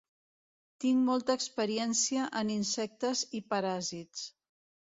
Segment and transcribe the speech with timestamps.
[0.85, 4.29] Tinc molta experiència en insectes i paràsits